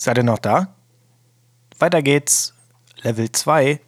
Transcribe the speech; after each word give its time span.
Seid 0.00 0.16
ihr 0.16 0.24
noch 0.24 0.38
da? 0.38 0.68
Weiter 1.78 2.00
geht's. 2.00 2.54
Level 3.02 3.30
2. 3.30 3.80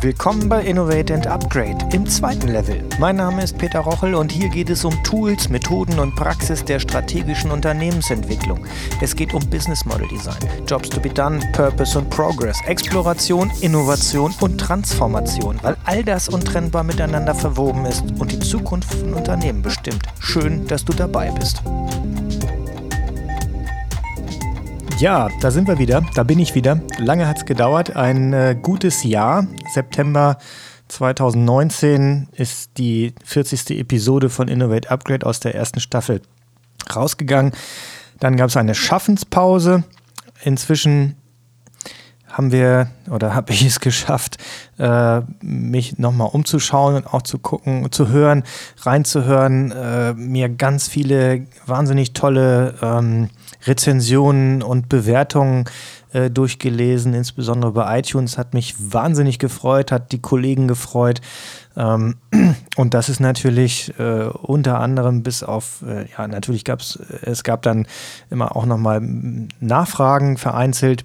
Willkommen 0.00 0.48
bei 0.48 0.62
Innovate 0.62 1.12
and 1.12 1.26
Upgrade 1.26 1.76
im 1.92 2.06
zweiten 2.06 2.46
Level. 2.46 2.84
Mein 3.00 3.16
Name 3.16 3.42
ist 3.42 3.58
Peter 3.58 3.80
Rochel 3.80 4.14
und 4.14 4.30
hier 4.30 4.48
geht 4.48 4.70
es 4.70 4.84
um 4.84 4.94
Tools, 5.02 5.48
Methoden 5.48 5.98
und 5.98 6.14
Praxis 6.14 6.64
der 6.64 6.78
strategischen 6.78 7.50
Unternehmensentwicklung. 7.50 8.64
Es 9.00 9.16
geht 9.16 9.34
um 9.34 9.44
Business 9.50 9.84
Model 9.84 10.06
Design, 10.06 10.38
Jobs 10.64 10.88
to 10.88 11.00
be 11.00 11.10
done, 11.10 11.40
Purpose 11.52 11.98
und 11.98 12.08
Progress, 12.10 12.60
Exploration, 12.66 13.50
Innovation 13.60 14.32
und 14.40 14.58
Transformation, 14.58 15.58
weil 15.62 15.76
all 15.84 16.04
das 16.04 16.28
untrennbar 16.28 16.84
miteinander 16.84 17.34
verwoben 17.34 17.86
ist 17.86 18.04
und 18.20 18.30
die 18.30 18.38
Zukunft 18.38 18.94
von 18.94 19.14
Unternehmen 19.14 19.62
bestimmt. 19.62 20.04
Schön, 20.20 20.64
dass 20.68 20.84
du 20.84 20.92
dabei 20.92 21.32
bist. 21.32 21.60
Ja, 24.98 25.28
da 25.40 25.52
sind 25.52 25.68
wir 25.68 25.78
wieder. 25.78 26.04
Da 26.14 26.24
bin 26.24 26.40
ich 26.40 26.56
wieder. 26.56 26.80
Lange 26.98 27.28
hat 27.28 27.38
es 27.38 27.44
gedauert. 27.46 27.94
Ein 27.94 28.32
äh, 28.32 28.56
gutes 28.60 29.04
Jahr. 29.04 29.46
September 29.72 30.38
2019 30.88 32.26
ist 32.32 32.76
die 32.78 33.14
40. 33.22 33.78
Episode 33.78 34.28
von 34.28 34.48
Innovate 34.48 34.90
Upgrade 34.90 35.24
aus 35.24 35.38
der 35.38 35.54
ersten 35.54 35.78
Staffel 35.78 36.20
rausgegangen. 36.92 37.52
Dann 38.18 38.36
gab 38.36 38.48
es 38.48 38.56
eine 38.56 38.74
Schaffenspause. 38.74 39.84
Inzwischen 40.42 41.14
haben 42.38 42.52
wir 42.52 42.86
oder 43.10 43.34
habe 43.34 43.52
ich 43.52 43.66
es 43.66 43.80
geschafft, 43.80 44.38
äh, 44.78 45.20
mich 45.40 45.98
nochmal 45.98 46.30
umzuschauen 46.32 46.94
und 46.94 47.12
auch 47.12 47.22
zu 47.22 47.40
gucken, 47.40 47.90
zu 47.90 48.08
hören, 48.08 48.44
reinzuhören, 48.78 49.72
äh, 49.72 50.14
mir 50.14 50.48
ganz 50.48 50.86
viele 50.86 51.46
wahnsinnig 51.66 52.12
tolle 52.12 52.76
ähm, 52.80 53.28
Rezensionen 53.66 54.62
und 54.62 54.88
Bewertungen 54.88 55.64
äh, 56.12 56.30
durchgelesen, 56.30 57.12
insbesondere 57.12 57.72
bei 57.72 57.98
iTunes, 57.98 58.38
hat 58.38 58.54
mich 58.54 58.76
wahnsinnig 58.78 59.40
gefreut, 59.40 59.90
hat 59.90 60.12
die 60.12 60.20
Kollegen 60.20 60.68
gefreut. 60.68 61.20
Ähm, 61.76 62.18
und 62.76 62.94
das 62.94 63.08
ist 63.08 63.18
natürlich 63.18 63.98
äh, 63.98 64.28
unter 64.28 64.78
anderem 64.78 65.24
bis 65.24 65.42
auf, 65.42 65.82
äh, 65.84 66.06
ja, 66.16 66.28
natürlich 66.28 66.64
gab 66.64 66.80
es, 66.80 67.00
es 67.22 67.42
gab 67.42 67.62
dann 67.62 67.88
immer 68.30 68.54
auch 68.54 68.64
nochmal 68.64 69.00
Nachfragen 69.60 70.36
vereinzelt 70.36 71.02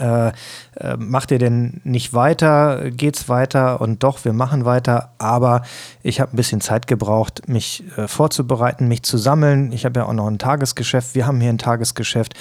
äh, 0.00 0.28
äh, 0.28 0.96
macht 0.96 1.30
ihr 1.30 1.38
denn 1.38 1.80
nicht 1.84 2.14
weiter? 2.14 2.90
Geht's 2.90 3.28
weiter? 3.28 3.80
Und 3.80 4.02
doch, 4.02 4.24
wir 4.24 4.32
machen 4.32 4.64
weiter. 4.64 5.12
Aber 5.18 5.62
ich 6.02 6.20
habe 6.20 6.32
ein 6.32 6.36
bisschen 6.36 6.60
Zeit 6.60 6.86
gebraucht, 6.86 7.48
mich 7.48 7.84
äh, 7.96 8.08
vorzubereiten, 8.08 8.88
mich 8.88 9.02
zu 9.02 9.18
sammeln. 9.18 9.72
Ich 9.72 9.84
habe 9.84 10.00
ja 10.00 10.06
auch 10.06 10.12
noch 10.12 10.26
ein 10.26 10.38
Tagesgeschäft. 10.38 11.14
Wir 11.14 11.26
haben 11.26 11.40
hier 11.40 11.50
ein 11.50 11.58
Tagesgeschäft. 11.58 12.34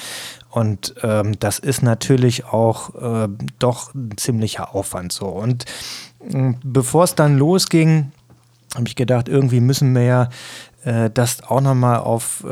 Und 0.49 0.95
ähm, 1.03 1.39
das 1.39 1.59
ist 1.59 1.81
natürlich 1.81 2.45
auch 2.45 2.95
äh, 2.95 3.29
doch 3.59 3.93
ein 3.93 4.17
ziemlicher 4.17 4.75
Aufwand 4.75 5.13
so. 5.13 5.27
Und 5.27 5.65
äh, 6.29 6.53
bevor 6.63 7.05
es 7.05 7.15
dann 7.15 7.37
losging, 7.37 8.11
habe 8.75 8.87
ich 8.87 8.95
gedacht, 8.95 9.29
irgendwie 9.29 9.59
müssen 9.59 9.93
wir 9.93 10.03
ja 10.03 10.29
äh, 10.83 11.09
das 11.09 11.43
auch 11.43 11.61
nochmal 11.61 11.99
auf 11.99 12.43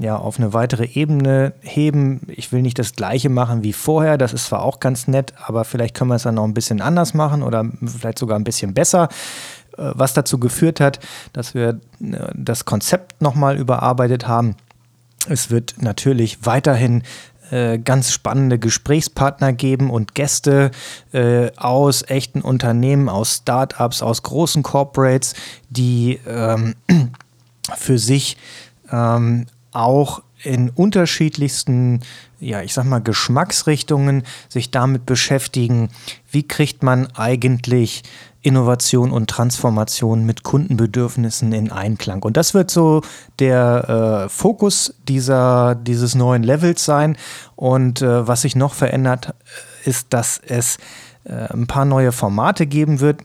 ja, 0.00 0.16
auf 0.16 0.38
eine 0.38 0.52
weitere 0.52 0.86
Ebene 0.86 1.52
heben. 1.60 2.22
Ich 2.28 2.52
will 2.52 2.62
nicht 2.62 2.78
das 2.78 2.94
gleiche 2.94 3.28
machen 3.28 3.62
wie 3.62 3.72
vorher, 3.72 4.18
das 4.18 4.32
ist 4.32 4.46
zwar 4.46 4.62
auch 4.62 4.80
ganz 4.80 5.08
nett, 5.08 5.34
aber 5.46 5.64
vielleicht 5.64 5.94
können 5.94 6.10
wir 6.10 6.16
es 6.16 6.22
dann 6.22 6.36
noch 6.36 6.44
ein 6.44 6.54
bisschen 6.54 6.80
anders 6.80 7.14
machen 7.14 7.42
oder 7.42 7.64
vielleicht 7.84 8.18
sogar 8.18 8.38
ein 8.38 8.44
bisschen 8.44 8.74
besser. 8.74 9.08
Äh, 9.76 9.92
was 9.94 10.14
dazu 10.14 10.38
geführt 10.38 10.80
hat, 10.80 11.00
dass 11.32 11.54
wir 11.54 11.68
äh, 11.68 12.32
das 12.34 12.64
Konzept 12.64 13.20
nochmal 13.20 13.56
überarbeitet 13.56 14.28
haben. 14.28 14.56
Es 15.28 15.50
wird 15.50 15.76
natürlich 15.78 16.44
weiterhin 16.44 17.02
äh, 17.50 17.78
ganz 17.78 18.12
spannende 18.12 18.58
Gesprächspartner 18.58 19.52
geben 19.52 19.90
und 19.90 20.14
Gäste 20.14 20.70
äh, 21.12 21.50
aus 21.56 22.02
echten 22.06 22.40
Unternehmen, 22.40 23.08
aus 23.08 23.36
Startups, 23.36 24.02
aus 24.02 24.22
großen 24.22 24.62
Corporates, 24.62 25.34
die 25.70 26.20
ähm, 26.26 26.74
für 27.76 27.98
sich 27.98 28.36
ähm, 28.90 29.46
auch 29.74 30.22
in 30.42 30.70
unterschiedlichsten, 30.70 32.00
ja, 32.38 32.60
ich 32.60 32.74
sag 32.74 32.84
mal, 32.84 33.00
Geschmacksrichtungen 33.00 34.24
sich 34.48 34.70
damit 34.70 35.06
beschäftigen, 35.06 35.88
wie 36.30 36.46
kriegt 36.46 36.82
man 36.82 37.08
eigentlich 37.14 38.02
Innovation 38.44 39.10
und 39.10 39.30
Transformation 39.30 40.26
mit 40.26 40.42
Kundenbedürfnissen 40.42 41.52
in 41.52 41.72
Einklang. 41.72 42.22
Und 42.22 42.36
das 42.36 42.52
wird 42.52 42.70
so 42.70 43.00
der 43.38 44.26
äh, 44.26 44.28
Fokus 44.28 44.94
dieser, 45.08 45.74
dieses 45.74 46.14
neuen 46.14 46.42
Levels 46.42 46.84
sein. 46.84 47.16
Und 47.56 48.02
äh, 48.02 48.28
was 48.28 48.42
sich 48.42 48.54
noch 48.54 48.74
verändert, 48.74 49.34
äh, 49.84 49.88
ist, 49.88 50.08
dass 50.10 50.40
es 50.46 50.76
äh, 51.24 51.32
ein 51.54 51.66
paar 51.66 51.86
neue 51.86 52.12
Formate 52.12 52.66
geben 52.66 53.00
wird. 53.00 53.22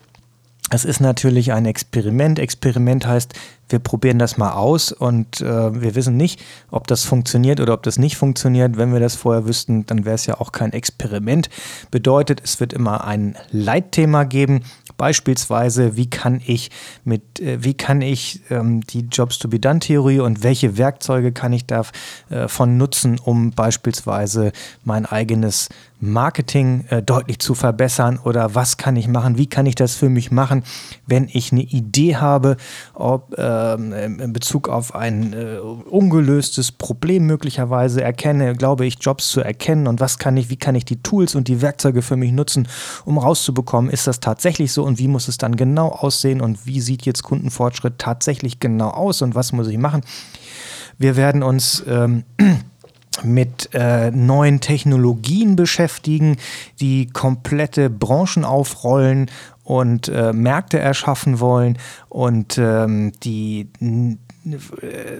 Es 0.69 0.85
ist 0.85 1.01
natürlich 1.01 1.51
ein 1.51 1.65
Experiment. 1.65 2.39
Experiment 2.39 3.05
heißt, 3.05 3.33
wir 3.69 3.79
probieren 3.79 4.19
das 4.19 4.37
mal 4.37 4.51
aus 4.53 4.91
und 4.91 5.41
äh, 5.41 5.81
wir 5.81 5.95
wissen 5.95 6.17
nicht, 6.17 6.41
ob 6.71 6.87
das 6.87 7.03
funktioniert 7.03 7.59
oder 7.59 7.73
ob 7.73 7.83
das 7.83 7.97
nicht 7.97 8.17
funktioniert. 8.17 8.77
Wenn 8.77 8.91
wir 8.91 8.99
das 8.99 9.15
vorher 9.15 9.45
wüssten, 9.45 9.85
dann 9.85 10.05
wäre 10.05 10.15
es 10.15 10.25
ja 10.25 10.39
auch 10.39 10.51
kein 10.51 10.73
Experiment. 10.73 11.49
Bedeutet, 11.91 12.41
es 12.43 12.59
wird 12.59 12.73
immer 12.73 13.05
ein 13.05 13.35
Leitthema 13.51 14.23
geben. 14.23 14.61
Beispielsweise, 14.97 15.95
wie 15.95 16.09
kann 16.09 16.41
ich 16.45 16.71
mit, 17.03 17.39
äh, 17.39 17.63
wie 17.63 17.75
kann 17.75 18.01
ich 18.01 18.41
ähm, 18.49 18.81
die 18.81 19.07
Jobs 19.11 19.39
to 19.39 19.47
be 19.47 19.59
done 19.59 19.79
Theorie 19.79 20.19
und 20.19 20.43
welche 20.43 20.77
Werkzeuge 20.77 21.31
kann 21.31 21.53
ich 21.53 21.65
davon 21.65 22.69
äh, 22.69 22.73
nutzen, 22.73 23.19
um 23.19 23.51
beispielsweise 23.51 24.51
mein 24.83 25.05
eigenes 25.05 25.69
Marketing 25.99 26.85
äh, 26.89 27.01
deutlich 27.01 27.39
zu 27.39 27.55
verbessern 27.55 28.19
oder 28.23 28.55
was 28.55 28.77
kann 28.77 28.95
ich 28.95 29.07
machen, 29.07 29.37
wie 29.37 29.47
kann 29.47 29.65
ich 29.65 29.75
das 29.75 29.95
für 29.95 30.09
mich 30.09 30.31
machen, 30.31 30.63
wenn 31.05 31.27
ich 31.31 31.51
eine 31.51 31.61
Idee 31.61 32.15
habe, 32.15 32.55
ob 32.93 33.37
äh, 33.37 33.41
in 33.73 34.33
Bezug 34.33 34.69
auf 34.69 34.95
ein 34.95 35.33
äh, 35.33 35.57
ungelöstes 35.59 36.71
Problem 36.71 37.25
möglicherweise 37.25 38.01
erkenne, 38.01 38.55
glaube 38.55 38.85
ich, 38.85 38.97
Jobs 38.99 39.29
zu 39.29 39.41
erkennen 39.41 39.87
und 39.87 39.99
was 39.99 40.17
kann 40.17 40.37
ich, 40.37 40.49
wie 40.49 40.57
kann 40.57 40.75
ich 40.75 40.85
die 40.85 41.01
Tools 41.01 41.35
und 41.35 41.47
die 41.47 41.61
Werkzeuge 41.61 42.01
für 42.01 42.15
mich 42.15 42.31
nutzen, 42.31 42.67
um 43.05 43.17
rauszubekommen, 43.17 43.89
ist 43.89 44.07
das 44.07 44.19
tatsächlich 44.19 44.71
so 44.71 44.83
und 44.83 44.99
wie 44.99 45.07
muss 45.07 45.27
es 45.27 45.37
dann 45.37 45.55
genau 45.55 45.89
aussehen 45.89 46.41
und 46.41 46.65
wie 46.65 46.81
sieht 46.81 47.05
jetzt 47.05 47.23
Kundenfortschritt 47.23 47.99
tatsächlich 47.99 48.59
genau 48.59 48.89
aus 48.89 49.21
und 49.21 49.35
was 49.35 49.51
muss 49.51 49.67
ich 49.67 49.77
machen. 49.77 50.01
Wir 50.97 51.15
werden 51.15 51.43
uns 51.43 51.83
ähm, 51.87 52.23
mit 53.23 53.69
äh, 53.73 54.11
neuen 54.11 54.59
Technologien 54.59 55.55
beschäftigen, 55.55 56.37
die 56.79 57.07
komplette 57.07 57.89
Branchen 57.89 58.45
aufrollen 58.45 59.29
und 59.69 60.07
äh, 60.07 60.33
Märkte 60.33 60.79
erschaffen 60.79 61.39
wollen 61.39 61.77
und 62.09 62.57
ähm, 62.57 63.11
die 63.21 63.69
äh, 63.83 65.19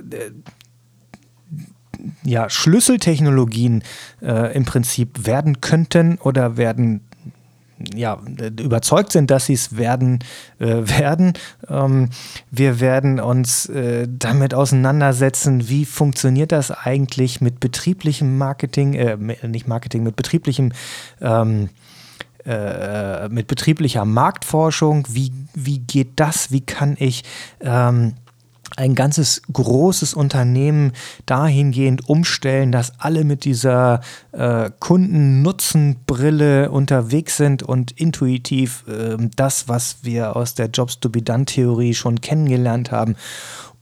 ja, 2.24 2.50
Schlüsseltechnologien 2.50 3.84
äh, 4.24 4.56
im 4.56 4.66
Prinzip 4.66 5.28
werden 5.28 5.62
könnten 5.62 6.18
oder 6.18 6.58
werden 6.58 7.02
ja, 7.94 8.20
überzeugt 8.60 9.12
sind, 9.12 9.30
dass 9.30 9.46
sie 9.46 9.54
es 9.54 9.78
werden 9.78 10.20
äh, 10.58 10.66
werden. 10.66 11.34
Ähm, 11.70 12.10
wir 12.50 12.80
werden 12.80 13.20
uns 13.20 13.68
äh, 13.68 14.08
damit 14.10 14.56
auseinandersetzen, 14.56 15.70
wie 15.70 15.86
funktioniert 15.86 16.52
das 16.52 16.72
eigentlich 16.72 17.40
mit 17.40 17.60
betrieblichem 17.60 18.38
Marketing, 18.40 18.96
äh, 18.96 19.16
nicht 19.48 19.68
Marketing, 19.68 20.02
mit 20.02 20.16
betrieblichem 20.16 20.72
ähm, 21.22 21.70
äh, 22.50 23.30
mit 23.30 23.48
betrieblicher 23.48 24.06
Marktforschung, 24.06 25.06
wie, 25.10 25.32
wie 25.54 25.80
geht 25.80 26.20
das, 26.20 26.52
wie 26.52 26.62
kann 26.62 26.96
ich 27.00 27.24
ähm, 27.62 28.16
ein 28.76 28.96
ganzes 28.96 29.42
großes 29.52 30.14
Unternehmen 30.14 30.94
dahingehend 31.26 32.08
umstellen, 32.08 32.72
dass 32.72 33.00
alle 33.00 33.24
mit 33.24 33.44
dieser 33.46 34.02
äh, 34.32 34.70
Kundennutzenbrille 34.80 36.72
unterwegs 36.72 37.38
sind 37.38 37.62
und 37.62 37.92
intuitiv 37.92 38.86
äh, 38.88 39.18
das, 39.36 39.68
was 39.68 39.98
wir 40.04 40.36
aus 40.36 40.56
der 40.56 40.68
Jobs 40.68 41.00
to 41.00 41.10
be 41.10 41.22
done 41.22 41.46
Theorie 41.46 41.94
schon 41.94 42.22
kennengelernt 42.22 42.92
haben, 42.92 43.16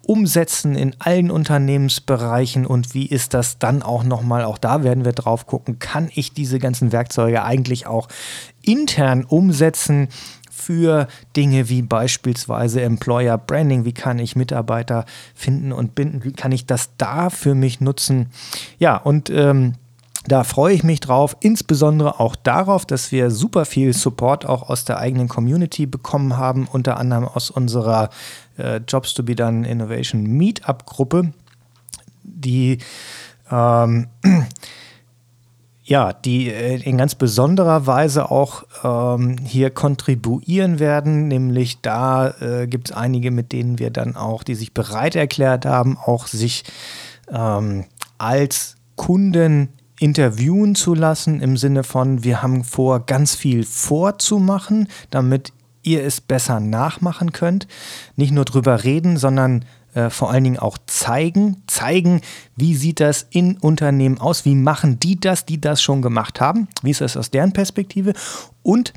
umsetzen 0.08 0.76
in 0.76 0.96
allen 1.00 1.30
Unternehmensbereichen 1.30 2.66
und 2.66 2.94
wie 2.94 3.06
ist 3.06 3.34
das 3.34 3.60
dann 3.60 3.84
auch 3.84 4.04
nochmal, 4.04 4.44
auch 4.44 4.58
da 4.58 4.84
werden 4.84 5.06
wir 5.06 5.12
drauf 5.12 5.46
gucken, 5.46 5.80
kann 5.80 6.10
ich 6.14 6.34
diese 6.34 6.60
ganzen 6.60 6.92
Werkzeuge 6.92 7.44
eigentlich 7.44 7.88
auch 7.88 8.08
intern 8.64 9.24
umsetzen 9.26 10.08
für 10.50 11.08
Dinge 11.36 11.70
wie 11.70 11.82
beispielsweise 11.82 12.82
Employer 12.82 13.38
Branding. 13.38 13.86
Wie 13.86 13.94
kann 13.94 14.18
ich 14.18 14.36
Mitarbeiter 14.36 15.06
finden 15.36 15.72
und 15.72 15.94
binden? 15.94 16.24
Wie 16.24 16.34
kann 16.34 16.52
ich 16.52 16.66
das 16.66 16.90
da 16.98 17.30
für 17.30 17.54
mich 17.54 17.80
nutzen? 17.80 18.32
Ja, 18.80 18.98
und 18.98 19.30
ähm, 19.30 19.76
da 20.28 20.44
freue 20.44 20.74
ich 20.74 20.84
mich 20.84 21.00
drauf, 21.00 21.38
insbesondere 21.40 22.20
auch 22.20 22.36
darauf, 22.36 22.86
dass 22.86 23.12
wir 23.12 23.32
super 23.32 23.66
viel 23.66 23.94
Support 23.94 24.46
auch 24.46 24.70
aus 24.70 24.84
der 24.86 25.00
eigenen 25.00 25.30
Community 25.30 25.86
bekommen 25.86 26.38
haben, 26.38 26.68
unter 26.72 26.98
anderem 26.98 27.26
aus 27.26 27.50
unserer 27.50 28.10
äh, 28.58 28.82
Jobs 28.88 29.14
to 29.14 29.24
be 29.24 29.36
Done 29.36 29.68
Innovation 29.68 30.24
Meetup 30.24 30.86
Gruppe, 30.86 31.34
die 32.24 32.80
ähm, 33.50 34.08
ja, 35.84 36.12
die 36.12 36.50
äh, 36.50 36.82
in 36.82 36.98
ganz 36.98 37.16
besonderer 37.16 37.88
Weise 37.88 38.30
auch 38.30 38.64
ähm, 38.84 39.38
hier 39.38 39.70
kontribuieren 39.70 40.80
werden. 40.80 41.30
Nämlich 41.30 41.80
da 41.82 42.30
äh, 42.42 42.68
gibt 42.68 42.90
es 42.90 42.96
einige, 42.96 43.32
mit 43.32 43.54
denen 43.54 43.80
wir 43.80 43.92
dann 43.92 44.18
auch, 44.18 44.44
die 44.44 44.56
sich 44.56 44.74
bereit 44.74 45.16
erklärt 45.16 45.66
haben, 45.66 45.98
auch 45.98 46.28
sich 46.28 46.66
ähm, 47.32 47.86
als 48.18 48.76
Kunden 48.98 49.70
interviewen 50.00 50.76
zu 50.76 50.94
lassen, 50.94 51.42
im 51.42 51.58
Sinne 51.58 51.84
von, 51.84 52.24
wir 52.24 52.42
haben 52.42 52.64
vor, 52.64 53.06
ganz 53.06 53.36
viel 53.36 53.64
vorzumachen, 53.64 54.88
damit 55.10 55.54
ihr 55.84 56.04
es 56.04 56.22
besser 56.22 56.60
nachmachen 56.60 57.32
könnt. 57.32 57.68
Nicht 58.16 58.32
nur 58.32 58.46
drüber 58.46 58.84
reden, 58.84 59.18
sondern 59.18 59.66
äh, 59.94 60.10
vor 60.10 60.32
allen 60.32 60.44
Dingen 60.44 60.60
auch 60.60 60.78
zeigen. 60.86 61.64
Zeigen, 61.68 62.22
wie 62.56 62.76
sieht 62.76 63.00
das 63.00 63.26
in 63.30 63.58
Unternehmen 63.58 64.20
aus? 64.20 64.46
Wie 64.46 64.56
machen 64.56 65.00
die 65.00 65.20
das, 65.20 65.46
die 65.46 65.60
das 65.60 65.82
schon 65.82 66.02
gemacht 66.02 66.42
haben? 66.42 66.68
Wie 66.84 66.92
ist 66.92 67.02
das 67.02 67.18
aus 67.18 67.32
deren 67.32 67.54
Perspektive? 67.54 68.14
Und 68.62 68.94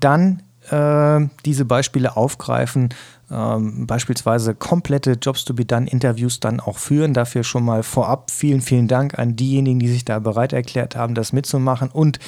dann 0.00 0.42
äh, 0.70 1.28
diese 1.44 1.64
Beispiele 1.64 2.16
aufgreifen, 2.16 2.90
ähm, 3.30 3.86
beispielsweise 3.86 4.54
komplette 4.54 5.12
Jobs 5.12 5.44
to 5.44 5.54
be 5.54 5.64
done 5.64 5.88
Interviews 5.88 6.40
dann 6.40 6.60
auch 6.60 6.78
führen. 6.78 7.12
Dafür 7.12 7.44
schon 7.44 7.64
mal 7.64 7.82
vorab 7.82 8.30
vielen, 8.30 8.60
vielen 8.60 8.88
Dank 8.88 9.18
an 9.18 9.36
diejenigen, 9.36 9.80
die 9.80 9.88
sich 9.88 10.04
da 10.04 10.18
bereit 10.18 10.52
erklärt 10.52 10.96
haben, 10.96 11.14
das 11.14 11.32
mitzumachen 11.32 11.90
und 11.90 12.18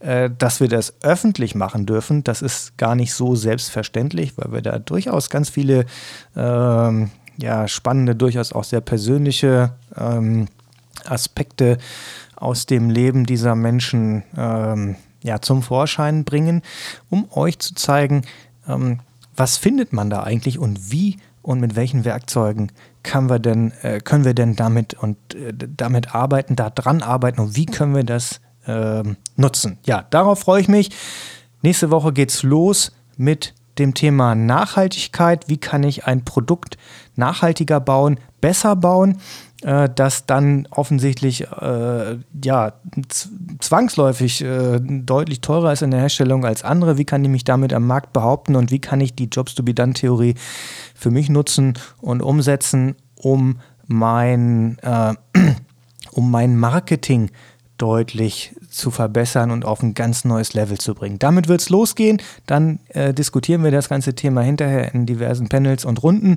äh, 0.00 0.30
dass 0.36 0.60
wir 0.60 0.68
das 0.68 0.94
öffentlich 1.02 1.54
machen 1.54 1.84
dürfen. 1.84 2.24
Das 2.24 2.42
ist 2.42 2.78
gar 2.78 2.94
nicht 2.94 3.12
so 3.12 3.34
selbstverständlich, 3.34 4.38
weil 4.38 4.52
wir 4.52 4.62
da 4.62 4.78
durchaus 4.78 5.28
ganz 5.28 5.50
viele 5.50 5.84
ähm, 6.34 7.10
ja, 7.38 7.68
spannende, 7.68 8.14
durchaus 8.16 8.52
auch 8.52 8.64
sehr 8.64 8.80
persönliche 8.80 9.72
ähm, 9.96 10.48
Aspekte 11.04 11.78
aus 12.34 12.66
dem 12.66 12.90
Leben 12.90 13.26
dieser 13.26 13.54
Menschen 13.54 14.22
ähm, 14.36 14.96
ja, 15.26 15.40
zum 15.40 15.62
Vorschein 15.62 16.24
bringen, 16.24 16.62
um 17.10 17.28
euch 17.32 17.58
zu 17.58 17.74
zeigen, 17.74 18.22
ähm, 18.68 19.00
was 19.36 19.58
findet 19.58 19.92
man 19.92 20.08
da 20.08 20.22
eigentlich 20.22 20.58
und 20.58 20.90
wie 20.90 21.18
und 21.42 21.60
mit 21.60 21.76
welchen 21.76 22.04
Werkzeugen 22.04 22.72
können 23.02 23.28
wir 23.28 23.38
denn, 23.38 23.72
äh, 23.82 24.00
können 24.00 24.24
wir 24.24 24.34
denn 24.34 24.56
damit 24.56 24.94
und 24.94 25.16
äh, 25.34 25.52
damit 25.54 26.14
arbeiten, 26.14 26.56
da 26.56 26.70
dran 26.70 27.02
arbeiten 27.02 27.40
und 27.40 27.56
wie 27.56 27.66
können 27.66 27.94
wir 27.94 28.04
das 28.04 28.40
äh, 28.66 29.02
nutzen. 29.36 29.78
Ja, 29.84 30.06
darauf 30.10 30.40
freue 30.40 30.60
ich 30.60 30.68
mich. 30.68 30.90
Nächste 31.62 31.90
Woche 31.90 32.12
geht's 32.12 32.42
los 32.42 32.92
mit 33.16 33.54
dem 33.78 33.94
Thema 33.94 34.34
Nachhaltigkeit. 34.34 35.48
Wie 35.48 35.58
kann 35.58 35.82
ich 35.82 36.06
ein 36.06 36.24
Produkt 36.24 36.78
nachhaltiger 37.14 37.80
bauen, 37.80 38.18
besser 38.40 38.74
bauen, 38.76 39.20
äh, 39.66 39.90
das 39.92 40.26
dann 40.26 40.68
offensichtlich 40.70 41.42
äh, 41.42 42.18
ja, 42.44 42.72
zwangsläufig 43.58 44.42
äh, 44.42 44.78
deutlich 44.80 45.40
teurer 45.40 45.72
ist 45.72 45.82
in 45.82 45.90
der 45.90 45.98
Herstellung 45.98 46.44
als 46.44 46.62
andere. 46.62 46.98
Wie 46.98 47.04
kann 47.04 47.24
ich 47.24 47.30
mich 47.30 47.42
damit 47.42 47.72
am 47.72 47.84
Markt 47.84 48.12
behaupten 48.12 48.54
und 48.54 48.70
wie 48.70 48.78
kann 48.78 49.00
ich 49.00 49.16
die 49.16 49.24
Jobs 49.24 49.56
to 49.56 49.64
be 49.64 49.74
done 49.74 49.92
Theorie 49.92 50.36
für 50.94 51.10
mich 51.10 51.28
nutzen 51.28 51.74
und 52.00 52.22
umsetzen, 52.22 52.94
um 53.16 53.58
mein, 53.88 54.78
äh, 54.82 55.14
um 56.12 56.30
mein 56.30 56.56
Marketing 56.56 57.32
deutlich 57.76 58.54
zu 58.70 58.92
verbessern 58.92 59.50
und 59.50 59.64
auf 59.64 59.82
ein 59.82 59.94
ganz 59.94 60.24
neues 60.24 60.54
Level 60.54 60.78
zu 60.78 60.94
bringen. 60.94 61.18
Damit 61.18 61.48
wird 61.48 61.60
es 61.60 61.70
losgehen. 61.70 62.22
Dann 62.46 62.78
äh, 62.90 63.12
diskutieren 63.12 63.64
wir 63.64 63.72
das 63.72 63.88
ganze 63.88 64.14
Thema 64.14 64.42
hinterher 64.42 64.94
in 64.94 65.06
diversen 65.06 65.48
Panels 65.48 65.84
und 65.84 66.04
Runden. 66.04 66.36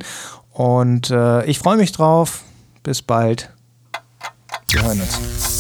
Und 0.52 1.12
äh, 1.12 1.46
ich 1.46 1.60
freue 1.60 1.78
mich 1.78 1.92
drauf. 1.92 2.44
Bis 2.84 3.02
bald. 3.02 3.50
Wir 4.70 4.84
hören 4.84 5.02
uns. 5.02 5.59